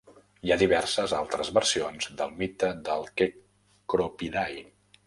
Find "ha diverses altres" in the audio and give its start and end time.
0.53-1.51